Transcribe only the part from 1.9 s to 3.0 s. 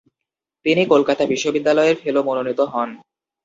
ফেলো মনোনীত হন।